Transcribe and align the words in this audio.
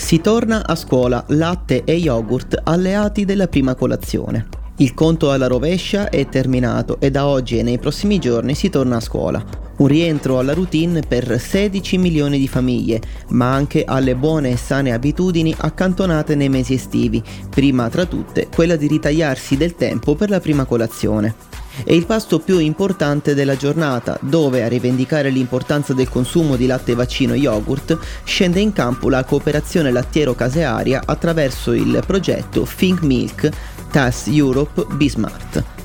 Si 0.00 0.20
torna 0.20 0.66
a 0.66 0.74
scuola 0.74 1.22
latte 1.28 1.84
e 1.84 1.92
yogurt 1.92 2.58
alleati 2.64 3.24
della 3.24 3.46
prima 3.46 3.76
colazione. 3.76 4.48
Il 4.78 4.92
conto 4.92 5.30
alla 5.30 5.46
rovescia 5.46 6.08
è 6.08 6.26
terminato 6.28 6.98
e 6.98 7.12
da 7.12 7.26
oggi 7.26 7.58
e 7.58 7.62
nei 7.62 7.78
prossimi 7.78 8.18
giorni 8.18 8.56
si 8.56 8.70
torna 8.70 8.96
a 8.96 9.00
scuola. 9.00 9.44
Un 9.76 9.86
rientro 9.86 10.40
alla 10.40 10.54
routine 10.54 11.02
per 11.06 11.38
16 11.38 11.98
milioni 11.98 12.38
di 12.38 12.48
famiglie, 12.48 13.00
ma 13.28 13.52
anche 13.52 13.84
alle 13.84 14.16
buone 14.16 14.50
e 14.50 14.56
sane 14.56 14.92
abitudini 14.92 15.54
accantonate 15.56 16.34
nei 16.34 16.48
mesi 16.48 16.74
estivi, 16.74 17.22
prima 17.48 17.88
tra 17.88 18.04
tutte 18.04 18.48
quella 18.52 18.74
di 18.74 18.88
ritagliarsi 18.88 19.56
del 19.56 19.76
tempo 19.76 20.16
per 20.16 20.30
la 20.30 20.40
prima 20.40 20.64
colazione. 20.64 21.34
È 21.84 21.92
il 21.92 22.06
pasto 22.06 22.38
più 22.38 22.58
importante 22.58 23.34
della 23.34 23.56
giornata, 23.56 24.18
dove 24.20 24.62
a 24.62 24.68
rivendicare 24.68 25.30
l'importanza 25.30 25.94
del 25.94 26.08
consumo 26.08 26.56
di 26.56 26.66
latte 26.66 26.94
vaccino 26.94 27.34
yogurt 27.34 27.98
scende 28.24 28.60
in 28.60 28.72
campo 28.72 29.08
la 29.08 29.24
cooperazione 29.24 29.90
lattiero-casearia 29.90 31.02
attraverso 31.04 31.72
il 31.72 32.02
progetto 32.06 32.66
Think 32.76 33.02
Milk 33.02 33.50
TAS 33.90 34.26
Europe 34.28 34.86
Bismart 34.94 35.79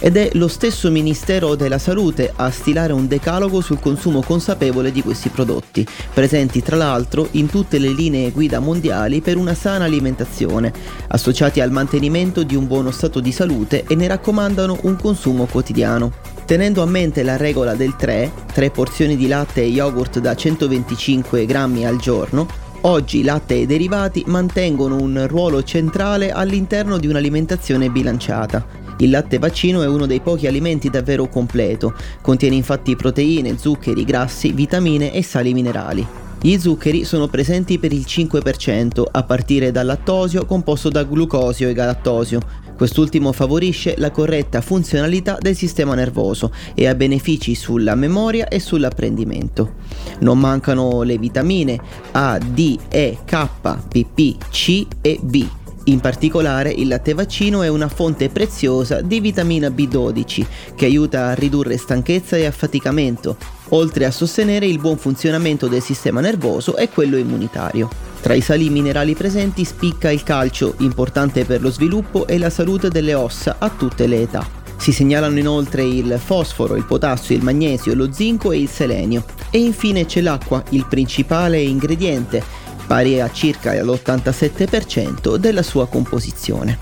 ed 0.00 0.16
è 0.16 0.30
lo 0.32 0.48
stesso 0.48 0.90
Ministero 0.90 1.54
della 1.54 1.78
Salute 1.78 2.32
a 2.34 2.50
stilare 2.50 2.92
un 2.92 3.06
decalogo 3.06 3.60
sul 3.60 3.78
consumo 3.78 4.22
consapevole 4.22 4.90
di 4.90 5.02
questi 5.02 5.28
prodotti, 5.28 5.86
presenti 6.12 6.62
tra 6.62 6.76
l'altro 6.76 7.28
in 7.32 7.48
tutte 7.48 7.78
le 7.78 7.90
linee 7.90 8.30
guida 8.30 8.58
mondiali 8.58 9.20
per 9.20 9.36
una 9.36 9.54
sana 9.54 9.84
alimentazione, 9.84 10.72
associati 11.08 11.60
al 11.60 11.70
mantenimento 11.70 12.42
di 12.42 12.56
un 12.56 12.66
buono 12.66 12.90
stato 12.90 13.20
di 13.20 13.30
salute 13.30 13.84
e 13.86 13.94
ne 13.94 14.08
raccomandano 14.08 14.78
un 14.82 14.96
consumo 14.96 15.44
quotidiano. 15.44 16.12
Tenendo 16.46 16.82
a 16.82 16.86
mente 16.86 17.22
la 17.22 17.36
regola 17.36 17.74
del 17.74 17.94
3, 17.94 18.32
3 18.52 18.70
porzioni 18.70 19.16
di 19.16 19.28
latte 19.28 19.60
e 19.60 19.66
yogurt 19.66 20.18
da 20.18 20.34
125 20.34 21.44
grammi 21.44 21.86
al 21.86 21.98
giorno, 21.98 22.68
Oggi 22.84 23.22
latte 23.22 23.60
e 23.60 23.66
derivati 23.66 24.24
mantengono 24.26 24.96
un 24.96 25.26
ruolo 25.28 25.62
centrale 25.62 26.30
all'interno 26.30 26.96
di 26.96 27.06
un'alimentazione 27.06 27.90
bilanciata. 27.90 28.89
Il 29.00 29.08
latte 29.08 29.38
vaccino 29.38 29.80
è 29.82 29.86
uno 29.86 30.04
dei 30.04 30.20
pochi 30.20 30.46
alimenti 30.46 30.90
davvero 30.90 31.26
completo, 31.26 31.94
contiene 32.20 32.54
infatti 32.54 32.96
proteine, 32.96 33.56
zuccheri, 33.56 34.04
grassi, 34.04 34.52
vitamine 34.52 35.14
e 35.14 35.22
sali 35.22 35.54
minerali. 35.54 36.06
Gli 36.42 36.58
zuccheri 36.58 37.04
sono 37.04 37.26
presenti 37.28 37.78
per 37.78 37.92
il 37.94 38.04
5% 38.06 39.02
a 39.10 39.22
partire 39.22 39.70
dal 39.70 39.86
lattosio 39.86 40.44
composto 40.44 40.90
da 40.90 41.04
glucosio 41.04 41.68
e 41.68 41.72
galattosio. 41.72 42.40
Quest'ultimo 42.76 43.32
favorisce 43.32 43.94
la 43.96 44.10
corretta 44.10 44.60
funzionalità 44.60 45.38
del 45.40 45.56
sistema 45.56 45.94
nervoso 45.94 46.52
e 46.74 46.86
ha 46.86 46.94
benefici 46.94 47.54
sulla 47.54 47.94
memoria 47.94 48.48
e 48.48 48.60
sull'apprendimento. 48.60 49.76
Non 50.20 50.38
mancano 50.38 51.02
le 51.02 51.16
vitamine 51.16 51.78
A, 52.12 52.38
D, 52.38 52.78
E, 52.90 53.18
K, 53.24 53.48
PP, 53.88 54.48
C 54.50 54.86
e 55.00 55.18
B 55.22 55.46
in 55.84 56.00
particolare 56.00 56.70
il 56.70 56.88
latte 56.88 57.14
vaccino 57.14 57.62
è 57.62 57.68
una 57.68 57.88
fonte 57.88 58.28
preziosa 58.28 59.00
di 59.00 59.20
vitamina 59.20 59.68
B12 59.68 60.46
che 60.74 60.84
aiuta 60.84 61.28
a 61.28 61.34
ridurre 61.34 61.78
stanchezza 61.78 62.36
e 62.36 62.44
affaticamento, 62.44 63.36
oltre 63.70 64.04
a 64.04 64.10
sostenere 64.10 64.66
il 64.66 64.78
buon 64.78 64.98
funzionamento 64.98 65.68
del 65.68 65.82
sistema 65.82 66.20
nervoso 66.20 66.76
e 66.76 66.88
quello 66.90 67.16
immunitario. 67.16 67.88
Tra 68.20 68.34
i 68.34 68.42
sali 68.42 68.68
minerali 68.68 69.14
presenti 69.14 69.64
spicca 69.64 70.10
il 70.10 70.22
calcio, 70.22 70.74
importante 70.78 71.44
per 71.46 71.62
lo 71.62 71.70
sviluppo 71.70 72.26
e 72.26 72.36
la 72.36 72.50
salute 72.50 72.90
delle 72.90 73.14
ossa 73.14 73.56
a 73.58 73.70
tutte 73.70 74.06
le 74.06 74.22
età. 74.22 74.46
Si 74.76 74.92
segnalano 74.92 75.38
inoltre 75.38 75.82
il 75.82 76.18
fosforo, 76.22 76.74
il 76.74 76.84
potassio, 76.84 77.36
il 77.36 77.42
magnesio, 77.42 77.94
lo 77.94 78.12
zinco 78.12 78.52
e 78.52 78.58
il 78.58 78.68
selenio. 78.68 79.24
E 79.50 79.58
infine 79.58 80.06
c'è 80.06 80.22
l'acqua, 80.22 80.62
il 80.70 80.86
principale 80.88 81.60
ingrediente, 81.60 82.42
pari 82.90 83.20
a 83.20 83.30
circa 83.30 83.72
l'87% 83.80 85.36
della 85.36 85.62
sua 85.62 85.86
composizione. 85.86 86.76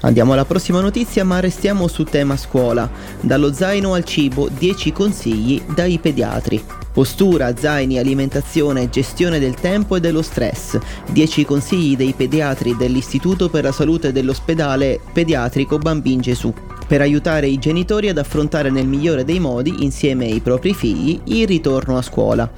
Andiamo 0.00 0.32
alla 0.32 0.44
prossima 0.44 0.80
notizia 0.80 1.22
ma 1.22 1.38
restiamo 1.38 1.86
su 1.86 2.02
tema 2.02 2.36
scuola. 2.36 2.90
Dallo 3.20 3.52
zaino 3.52 3.94
al 3.94 4.02
cibo 4.02 4.48
10 4.48 4.90
consigli 4.90 5.62
dai 5.72 6.00
pediatri. 6.00 6.60
Postura, 6.92 7.56
zaini, 7.56 7.98
alimentazione, 7.98 8.90
gestione 8.90 9.38
del 9.38 9.54
tempo 9.54 9.94
e 9.94 10.00
dello 10.00 10.22
stress. 10.22 10.76
10 11.12 11.44
consigli 11.44 11.96
dei 11.96 12.14
pediatri 12.14 12.74
dell'Istituto 12.76 13.48
per 13.48 13.62
la 13.62 13.72
Salute 13.72 14.10
dell'ospedale 14.10 14.98
pediatrico 15.12 15.78
Bambin 15.78 16.20
Gesù 16.20 16.52
per 16.84 17.00
aiutare 17.00 17.46
i 17.46 17.58
genitori 17.58 18.08
ad 18.08 18.18
affrontare 18.18 18.70
nel 18.70 18.88
migliore 18.88 19.24
dei 19.24 19.38
modi, 19.38 19.84
insieme 19.84 20.26
ai 20.26 20.40
propri 20.40 20.74
figli, 20.74 21.20
il 21.26 21.46
ritorno 21.46 21.96
a 21.96 22.02
scuola. 22.02 22.50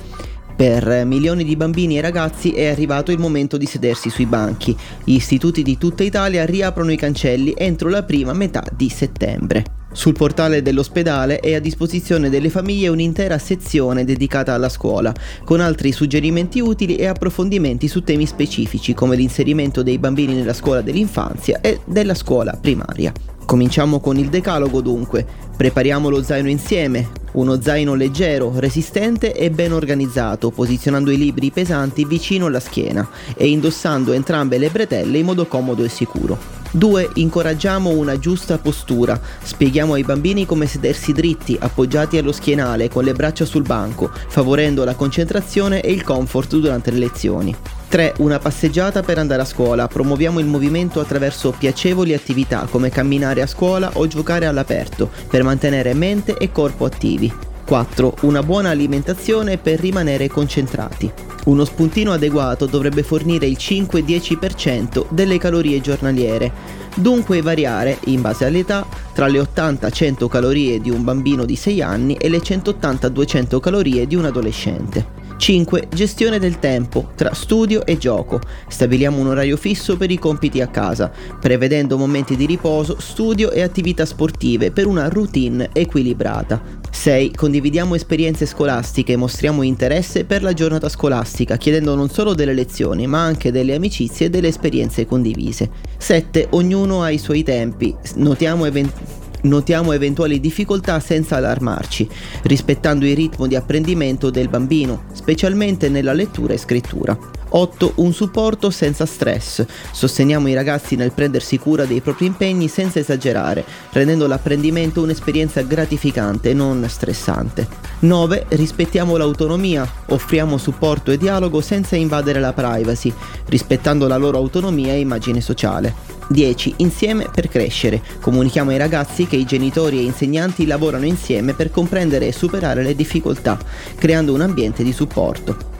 Per 0.57 1.05
milioni 1.05 1.45
di 1.45 1.55
bambini 1.55 1.99
e 1.99 2.01
ragazzi 2.01 2.53
è 2.53 2.69
arrivato 2.69 3.13
il 3.13 3.19
momento 3.19 3.59
di 3.59 3.67
sedersi 3.67 4.09
sui 4.09 4.25
banchi. 4.25 4.75
Gli 5.05 5.13
istituti 5.13 5.63
di 5.63 5.77
tutta 5.77 6.03
Italia 6.03 6.47
riaprono 6.47 6.91
i 6.93 6.97
cancelli 6.97 7.53
entro 7.55 7.91
la 7.91 8.05
prima 8.05 8.33
metà 8.33 8.65
di 8.75 8.89
settembre. 8.89 9.65
Sul 9.93 10.15
portale 10.15 10.63
dell'ospedale 10.63 11.41
è 11.41 11.55
a 11.55 11.61
disposizione 11.61 12.31
delle 12.31 12.49
famiglie 12.49 12.89
un'intera 12.89 13.37
sezione 13.37 14.07
dedicata 14.07 14.55
alla 14.55 14.71
scuola, 14.71 15.15
con 15.45 15.61
altri 15.61 15.93
suggerimenti 15.93 16.59
utili 16.61 16.97
e 16.97 17.05
approfondimenti 17.05 17.87
su 17.87 18.03
temi 18.03 18.25
specifici 18.25 18.95
come 18.95 19.15
l'inserimento 19.15 19.83
dei 19.83 19.99
bambini 19.99 20.33
nella 20.33 20.55
scuola 20.55 20.81
dell'infanzia 20.81 21.61
e 21.61 21.81
della 21.85 22.15
scuola 22.15 22.57
primaria. 22.59 23.13
Cominciamo 23.47 24.01
con 24.01 24.19
il 24.19 24.29
decalogo 24.29 24.81
dunque. 24.81 25.25
Prepariamo 25.57 26.09
lo 26.09 26.21
zaino 26.21 26.49
insieme, 26.49 27.11
uno 27.35 27.63
zaino 27.63 27.95
leggero, 27.95 28.53
resistente 28.57 29.33
e 29.33 29.51
ben 29.51 29.73
organizzato, 29.73 30.51
posizionando 30.51 31.13
i 31.13 31.17
libri 31.17 31.53
pesanti 31.53 32.05
vicino 32.05 32.47
alla 32.47 32.59
schiena 32.59 33.09
e 33.37 33.47
indossando 33.47 34.13
entrambe 34.13 34.59
le 34.59 34.69
bretelle 34.69 35.19
in 35.19 35.25
modo 35.27 35.47
comodo 35.47 35.85
e 35.85 35.89
sicuro. 35.89 36.37
2. 36.73 37.11
Incoraggiamo 37.15 37.91
una 37.91 38.19
giusta 38.19 38.59
postura. 38.59 39.19
Spieghiamo 39.41 39.95
ai 39.95 40.03
bambini 40.03 40.45
come 40.45 40.67
sedersi 40.67 41.13
dritti, 41.13 41.57
appoggiati 41.59 42.19
allo 42.19 42.33
schienale, 42.33 42.91
con 42.91 43.05
le 43.05 43.13
braccia 43.13 43.45
sul 43.45 43.63
banco, 43.63 44.11
favorendo 44.27 44.83
la 44.83 44.97
concentrazione 44.97 45.81
e 45.83 45.93
il 45.93 46.03
comfort 46.03 46.57
durante 46.57 46.91
le 46.91 46.99
lezioni. 46.99 47.57
3. 47.89 48.15
Una 48.19 48.39
passeggiata 48.39 49.03
per 49.03 49.19
andare 49.19 49.43
a 49.43 49.47
scuola. 49.47 49.87
Promuoviamo 49.87 50.41
il 50.41 50.47
movimento 50.47 51.01
attraverso 51.01 51.55
piacevoli 51.57 52.15
attività 52.15 52.67
come 52.71 52.91
camminare 52.91 53.43
a 53.43 53.47
scuola 53.47 53.91
o 53.95 54.07
giocare 54.07 54.47
all'aperto 54.47 55.11
per 55.29 55.43
mantenere 55.43 55.95
mente 55.95 56.37
e 56.37 56.51
corpo 56.51 56.85
attivi. 56.85 57.33
4. 57.65 58.19
Una 58.23 58.43
buona 58.43 58.71
alimentazione 58.71 59.59
per 59.59 59.81
rimanere 59.81 60.29
concentrati. 60.29 61.13
Uno 61.47 61.65
spuntino 61.65 62.13
adeguato 62.13 62.67
dovrebbe 62.67 63.03
fornire 63.03 63.47
il 63.47 63.57
5-10% 63.59 65.07
delle 65.11 65.39
calorie 65.39 65.81
giornaliere, 65.81 66.53
dunque 66.97 67.41
variare, 67.41 67.99
in 68.07 68.21
base 68.21 68.45
all'età, 68.45 68.85
tra 69.13 69.29
le 69.29 69.41
80-100 69.41 70.27
calorie 70.29 70.81
di 70.81 70.91
un 70.91 71.05
bambino 71.05 71.45
di 71.45 71.55
6 71.55 71.83
anni 71.83 72.15
e 72.15 72.29
le 72.29 72.39
180-200 72.39 73.61
calorie 73.61 74.07
di 74.09 74.17
un 74.17 74.25
adolescente. 74.25 75.16
5. 75.37 75.89
Gestione 75.95 76.39
del 76.39 76.59
tempo 76.59 77.11
tra 77.15 77.35
studio 77.35 77.85
e 77.85 77.99
gioco. 77.99 78.41
Stabiliamo 78.69 79.19
un 79.19 79.29
orario 79.29 79.57
fisso 79.57 79.97
per 79.97 80.11
i 80.11 80.19
compiti 80.19 80.61
a 80.61 80.69
casa, 80.69 81.11
prevedendo 81.41 81.99
momenti 81.99 82.37
di 82.37 82.47
riposo, 82.47 82.97
studio 82.99 83.51
e 83.51 83.63
attività 83.63 84.05
sportive 84.05 84.71
per 84.71 84.87
una 84.87 85.09
routine 85.09 85.69
equilibrata. 85.73 86.63
6. 86.91 87.33
Condividiamo 87.33 87.95
esperienze 87.95 88.47
scolastiche 88.47 89.13
e 89.13 89.17
mostriamo 89.17 89.63
interesse 89.63 90.25
per 90.25 90.43
la 90.43 90.55
giornata 90.55 90.89
scolastica, 90.89 91.57
chiedendo 91.57 91.95
non 91.95 92.09
solo 92.09 92.35
delle 92.35 92.55
lezioni, 92.55 93.07
ma 93.07 93.23
anche 93.23 93.53
delle 93.53 93.75
amicizie 93.75 94.27
e 94.27 94.31
delle 94.31 94.49
esperienze 94.49 95.07
condivise. 95.07 95.71
7. 95.99 96.49
Ognuno 96.51 97.03
ha 97.03 97.11
i 97.11 97.19
suoi 97.19 97.43
tempi. 97.43 97.95
Notiamo 98.15 98.65
eventi 98.65 99.25
Notiamo 99.43 99.93
eventuali 99.93 100.41
difficoltà 100.41 100.99
senza 101.01 101.37
allarmarci, 101.37 102.09
rispettando 102.43 103.07
il 103.07 103.15
ritmo 103.15 103.47
di 103.47 103.55
apprendimento 103.55 104.31
del 104.31 104.49
bambino, 104.49 105.05
specialmente 105.13 105.89
nella 105.89 106.13
lettura 106.13 106.55
e 106.55 106.59
scrittura. 106.59 107.36
8. 107.49 107.93
Un 107.97 108.13
supporto 108.13 108.71
senza 108.71 109.07
stress. 109.07 109.65
Sosteniamo 109.93 110.49
i 110.49 110.55
ragazzi 110.55 110.97
nel 110.97 111.13
prendersi 111.13 111.59
cura 111.59 111.85
dei 111.85 112.01
propri 112.01 112.27
impegni 112.27 112.69
senza 112.69 112.99
esagerare, 112.99 113.65
rendendo 113.93 114.27
l'apprendimento 114.27 115.03
un'esperienza 115.03 115.63
gratificante 115.63 116.51
e 116.51 116.55
non 116.55 116.85
stressante. 116.89 117.67
9. 118.01 118.47
Rispettiamo 118.49 119.17
l'autonomia. 119.17 119.89
Offriamo 120.09 120.59
supporto 120.59 121.11
e 121.11 121.19
dialogo 121.19 121.61
senza 121.61 121.97
invadere 121.97 122.41
la 122.41 122.53
privacy, 122.53 123.13
rispettando 123.47 124.07
la 124.07 124.17
loro 124.17 124.39
autonomia 124.39 124.93
e 124.93 125.01
immagine 125.01 125.41
sociale. 125.41 126.15
10. 126.29 126.75
Insieme 126.79 127.29
per 127.33 127.49
crescere. 127.49 128.03
Comunichiamo 128.21 128.71
ai 128.71 128.79
ragazzi 128.79 129.27
che 129.27 129.37
i 129.37 129.45
genitori 129.45 129.99
e 129.99 130.03
insegnanti 130.03 130.67
lavorano 130.67 131.07
insieme 131.07 131.55
per 131.55 131.71
comprendere 131.71 132.27
e 132.27 132.33
superare 132.33 132.83
le 132.83 132.97
difficoltà, 132.97 133.59
creando 133.97 134.35
un 134.35 134.41
ambiente 134.41 134.83
di 134.83 134.93
supporto. 134.93 135.76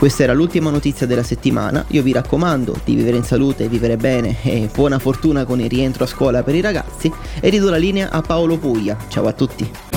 Questa 0.00 0.22
era 0.22 0.32
l'ultima 0.32 0.70
notizia 0.70 1.06
della 1.06 1.22
settimana, 1.22 1.84
io 1.88 2.02
vi 2.02 2.12
raccomando 2.12 2.74
di 2.84 2.94
vivere 2.94 3.18
in 3.18 3.22
salute, 3.22 3.68
vivere 3.68 3.98
bene 3.98 4.34
e 4.42 4.70
buona 4.72 4.98
fortuna 4.98 5.44
con 5.44 5.60
il 5.60 5.68
rientro 5.68 6.04
a 6.04 6.06
scuola 6.06 6.42
per 6.42 6.54
i 6.54 6.62
ragazzi 6.62 7.12
e 7.38 7.50
ridò 7.50 7.68
la 7.68 7.76
linea 7.76 8.08
a 8.10 8.22
Paolo 8.22 8.56
Puglia. 8.56 8.96
Ciao 9.08 9.26
a 9.26 9.32
tutti! 9.34 9.89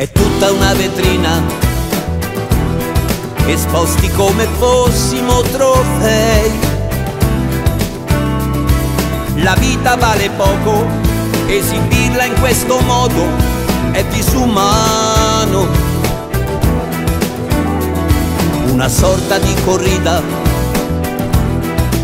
È 0.00 0.10
tutta 0.12 0.50
una 0.50 0.72
vetrina 0.72 1.42
esposti 3.44 4.10
come 4.12 4.46
fossimo 4.56 5.42
trofei. 5.42 6.58
La 9.42 9.54
vita 9.58 9.96
vale 9.96 10.30
poco, 10.30 10.86
esibirla 11.46 12.24
in 12.24 12.32
questo 12.40 12.80
modo 12.80 13.26
è 13.90 14.02
disumano. 14.04 15.68
Una 18.68 18.88
sorta 18.88 19.38
di 19.38 19.54
corrida, 19.66 20.22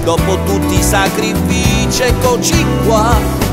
dopo 0.04 0.38
tutti 0.44 0.74
i 0.78 0.82
sacrifici, 0.82 2.02
eccoci 2.02 2.62
qua 2.84 3.45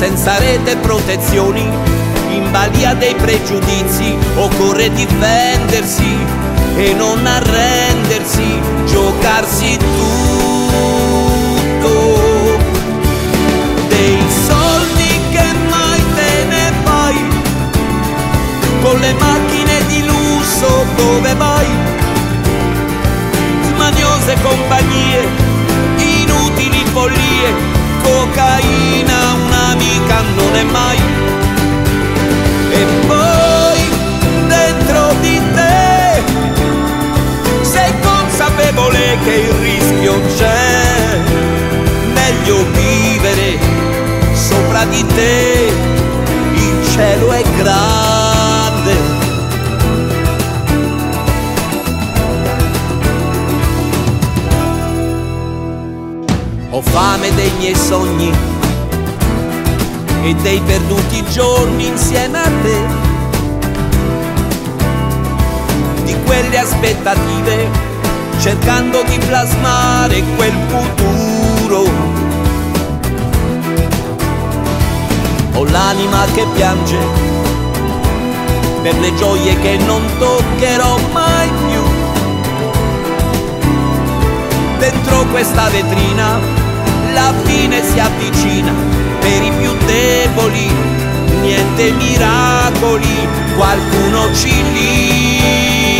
senza 0.00 0.38
rete 0.38 0.70
e 0.70 0.76
protezioni, 0.78 1.68
in 2.30 2.50
balia 2.50 2.94
dei 2.94 3.14
pregiudizi, 3.14 4.16
occorre 4.36 4.90
difendersi 4.94 6.16
e 6.74 6.94
non 6.94 7.26
arrendersi, 7.26 8.62
giocarsi 8.86 9.76
tutto. 9.76 10.78
Dei 13.88 14.22
soldi 14.46 15.20
che 15.32 15.52
mai 15.68 16.02
te 16.14 16.44
ne 16.48 16.72
fai, 16.82 17.22
con 18.80 18.98
le 19.00 19.12
macchine 19.12 19.86
di 19.86 20.02
lusso 20.06 20.86
dove 20.96 21.34
vai, 21.34 21.66
smaniose 23.74 24.34
compagnie, 24.40 25.28
inutili 25.98 26.86
follie 26.90 27.52
cocaina 28.02 29.19
non 30.50 30.58
è 30.58 30.62
mai. 30.64 30.98
E 32.70 32.86
poi 33.06 33.78
dentro 34.48 35.12
di 35.20 35.40
te 35.54 36.22
sei 37.62 37.92
consapevole 38.00 39.18
che 39.24 39.30
il 39.30 39.50
rischio 39.50 40.20
c'è, 40.36 41.18
meglio 42.14 42.64
vivere 42.72 43.58
sopra 44.32 44.84
di 44.86 45.04
te, 45.06 45.72
il 46.54 46.88
cielo 46.92 47.32
è 47.32 47.42
grande. 47.56 49.18
Ho 56.72 56.80
fame 56.82 57.34
dei 57.34 57.50
miei 57.58 57.74
sogni 57.74 58.58
e 60.22 60.34
dei 60.34 60.60
perduti 60.60 61.24
giorni 61.30 61.86
insieme 61.86 62.38
a 62.38 62.50
te. 62.62 63.08
Di 66.04 66.14
quelle 66.24 66.58
aspettative, 66.58 67.68
cercando 68.38 69.02
di 69.02 69.18
plasmare 69.18 70.22
quel 70.36 70.52
futuro. 70.68 71.88
Ho 75.54 75.64
l'anima 75.64 76.24
che 76.34 76.46
piange 76.54 76.98
per 78.82 78.98
le 78.98 79.14
gioie 79.14 79.58
che 79.60 79.76
non 79.84 80.02
toccherò 80.18 80.98
mai 81.12 81.48
più. 81.68 81.82
Dentro 84.78 85.24
questa 85.30 85.68
vetrina 85.68 86.38
la 87.12 87.34
fine 87.44 87.82
si 87.82 87.98
avvicina 87.98 89.09
per 89.20 89.42
i 89.42 89.52
più 89.52 89.72
deboli, 89.86 90.70
niente 91.40 91.92
miracoli, 91.92 93.28
qualcuno 93.56 94.34
ci 94.34 94.52
liberi. 94.72 95.90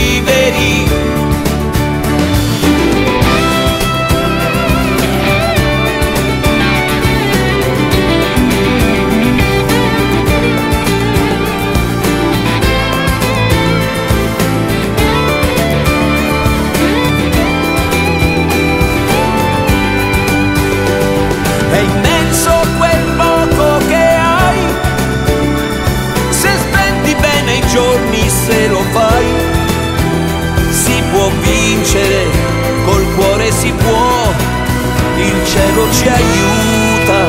Ci 35.91 36.09
aiuta. 36.09 37.21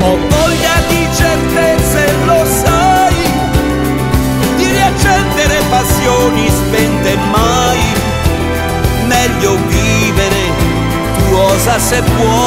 Ho 0.00 0.18
voglia 0.28 0.76
di 0.88 1.08
certezze, 1.14 2.12
lo 2.24 2.44
sai, 2.44 3.14
di 4.56 4.66
riaccendere 4.66 5.62
passioni 5.70 6.48
spente 6.48 7.16
mai. 7.30 7.80
Meglio 9.06 9.56
vivere, 9.68 10.42
tu 11.18 11.34
osa 11.34 11.78
se 11.78 12.02
puoi. 12.02 12.43